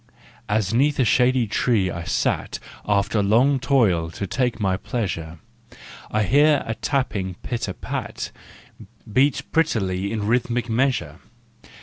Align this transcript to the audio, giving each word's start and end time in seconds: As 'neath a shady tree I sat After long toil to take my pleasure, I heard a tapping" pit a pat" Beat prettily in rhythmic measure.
As 0.49 0.73
'neath 0.73 0.97
a 0.97 1.05
shady 1.05 1.45
tree 1.45 1.91
I 1.91 2.05
sat 2.05 2.57
After 2.87 3.21
long 3.21 3.59
toil 3.59 4.09
to 4.09 4.25
take 4.25 4.59
my 4.59 4.75
pleasure, 4.75 5.37
I 6.09 6.23
heard 6.23 6.63
a 6.65 6.73
tapping" 6.73 7.35
pit 7.43 7.67
a 7.67 7.75
pat" 7.75 8.31
Beat 9.13 9.43
prettily 9.51 10.11
in 10.11 10.25
rhythmic 10.25 10.67
measure. 10.67 11.17